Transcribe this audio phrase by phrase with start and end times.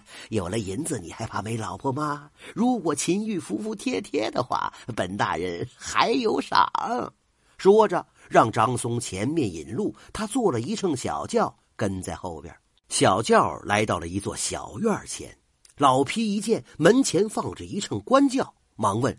[0.30, 2.30] 有了银子，你还怕没老婆吗？
[2.54, 6.70] 如果秦玉服服帖帖的话，本大人还有赏。
[7.58, 12.54] 说着，让张松前面引路，他坐了一乘小轿，跟在后边。
[12.88, 15.36] 小轿来到了一座小院前，
[15.76, 19.16] 老皮一见门前放着一乘官轿，忙问：“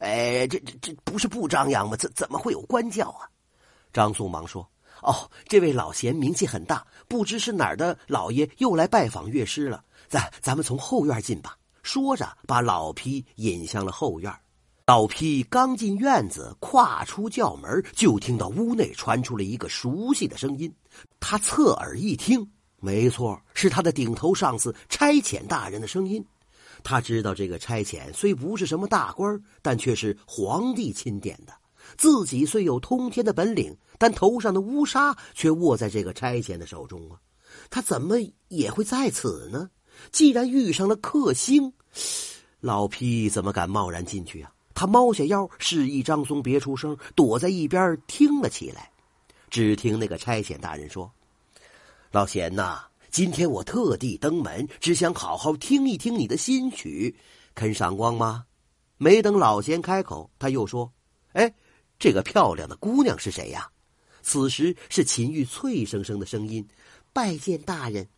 [0.00, 1.96] 哎，这这这不是不张扬吗？
[1.96, 3.28] 怎怎么会有官轿啊？”
[3.92, 4.68] 张松忙说。
[5.02, 9.82] 哦，这位老贤名气很大，不知是哪儿的老爷又来拜访乐师了。
[10.10, 11.56] 咱咱们从后院进吧。
[11.84, 14.30] 说着，把老皮引向了后院。
[14.86, 20.74] 老皮刚进院子，跨出轿门，就听到屋内传出了一个熟悉的声音。
[21.20, 22.44] 他侧耳一听，
[22.80, 26.22] 没错，是他的顶头上司差遣大人的声音。
[26.82, 31.54] 他知道这个差遣虽不是什么大官，但却是皇帝钦点的。
[31.96, 37.20] 自己虽有通天的本领，但头上的乌纱却握在这个差遣的手中啊！
[37.70, 38.16] 他怎么
[38.48, 39.70] 也会在此呢？
[40.12, 41.72] 既然遇上了克星，
[42.60, 44.52] 老皮怎么敢贸然进去啊？
[44.74, 48.90] 他猫下腰，示意张松别出声，躲在一边听了起来。
[49.50, 51.10] 只听那个差遣大人说
[52.12, 57.14] ：“老贤呐，今天我特地登门，只想好好听一听你的新曲，
[57.54, 58.44] 肯赏光吗？”
[58.96, 60.90] 没等老贤开口，他又说
[61.32, 61.52] ：“哎。”
[61.98, 63.68] 这个漂亮的姑娘是谁呀？
[64.22, 66.66] 此时是秦玉脆生生的声音
[67.12, 68.08] ：“拜见大人。”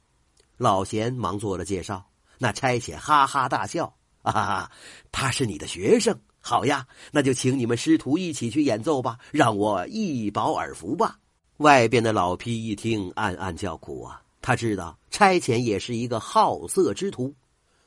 [0.56, 2.05] 老贤忙做了介绍。
[2.39, 4.70] 那差遣哈哈大笑：“啊，
[5.12, 11.19] 他是你的学生，好呀，那就请你们师徒一起去演奏吧，让我一饱耳福吧。”
[11.58, 14.20] 外边的老批一听，暗暗叫苦啊！
[14.41, 17.33] 他知道差遣也是一个好色之徒。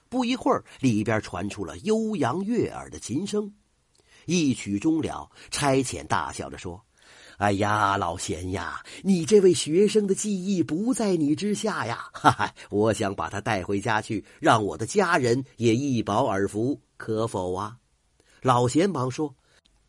[0.07, 3.53] 不一会儿，里边传出了悠扬悦耳的琴声。
[4.25, 6.81] 一曲终了，差遣大笑着说
[7.37, 12.09] ：“哎呀，老贤呀，你这位学生的技艺不在你之下呀！
[12.13, 17.77] 哈哈，我想把他带回家去，让我的家人也一饱耳福，可否啊？”
[18.41, 19.35] 老贤忙说：“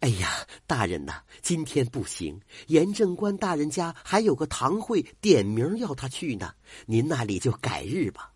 [0.01, 0.29] 哎呀，
[0.67, 6.53] 大人呐，今天不行，严正官大人家还有个堂会，点名要他去呢。
[6.87, 8.33] 您那里就改日吧。”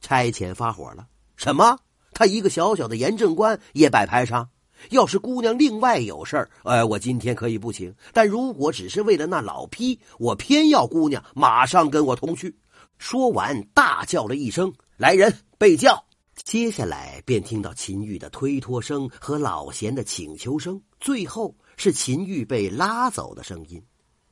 [0.00, 1.78] 差遣发火了：“什么？
[2.12, 4.48] 他一个小小的严正官也摆排场？”
[4.90, 12.54] 要是姑娘另外有事儿，哎，我今天可以不请；但如果只是为了那老批，我偏要姑娘马上跟我同去。
[12.98, 16.02] 说完，大叫了一声：“来人，备轿！”
[16.44, 23.82] 接下来便听到秦玉的推脱声和老贤的请求声，最后是秦玉被拉走的声音。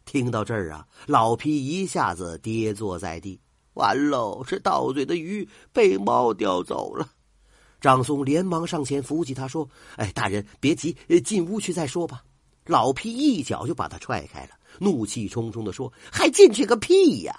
[0.04, 3.40] 听到这儿啊，老皮一下子跌坐在地，
[3.72, 7.08] 完喽，这到嘴的鱼被猫叼走了。
[7.84, 9.68] 张松连忙上前扶起他，说
[10.00, 12.24] ：“哎，大人别急，进屋去再说吧。”
[12.64, 17.36] 老皮一脚就把他踹开了，怒气冲冲的说：“还进去个屁呀！”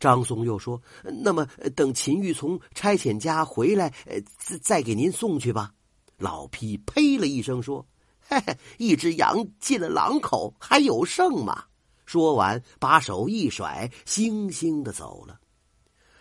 [0.00, 0.80] 张松又说
[1.22, 1.46] ：“那么
[1.76, 3.92] 等秦玉从差遣家回来，
[4.38, 5.74] 再再给您送去吧。”
[6.16, 7.84] 老皮呸了一声说
[8.26, 11.64] ：“嘿嘿，一只羊进了狼口，还有剩吗？”
[12.06, 15.38] 说完，把手一甩，悻悻的走了。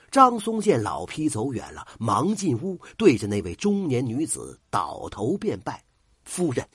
[0.09, 5.83] 张松见老皮走远了，忙进屋，对着那位中年女子倒头便拜
[6.23, 6.67] ：“夫人，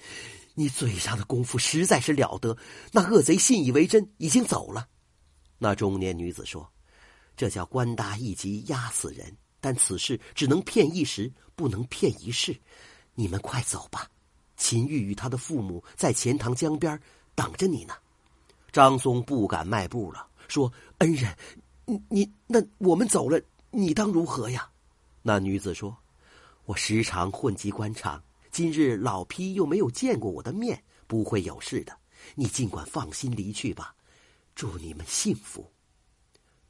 [0.55, 2.57] 你嘴上的功夫实在是了得。
[2.93, 4.87] 那恶贼信以为真，已经走了。”
[5.59, 6.71] 那中年女子说
[7.35, 12.55] ：“这叫官大一级压死人，但此事只能骗一时，不能骗一世。
[13.15, 14.11] 你们快走吧，
[14.59, 17.01] 秦玉与他的父母在钱塘江边
[17.35, 17.95] 等着你呢。”
[18.71, 21.35] 张松不敢迈步了，说：“恩人。”
[21.85, 24.71] 你你那我们走了，你当如何呀？
[25.23, 25.97] 那女子说
[26.67, 31.93] ：“我时常混迹官场，今日老批又没有见过我的面，不会有事的。
[32.35, 33.95] 你尽管放心离去吧，
[34.55, 35.69] 祝你们幸福。”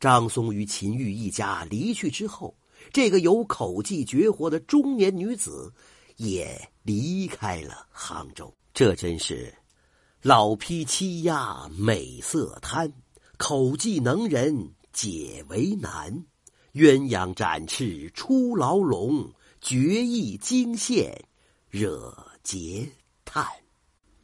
[0.01, 2.57] 张松与秦玉一家离去之后，
[2.93, 5.73] 这个有口技绝活的中年女子
[6.17, 8.53] 也离开了杭州。
[8.75, 9.55] 这真是
[10.23, 12.93] 老批欺压美色贪，
[13.37, 14.73] 口技能人。
[14.93, 16.25] 解为难，
[16.75, 21.25] 鸳鸯展翅出牢笼，绝艺惊现
[21.71, 22.89] 惹嗟
[23.25, 23.47] 叹。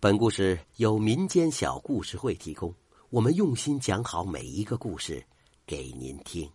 [0.00, 2.74] 本故事由民间小故事会提供，
[3.10, 5.24] 我们用心讲好每一个故事
[5.66, 6.48] 给您听。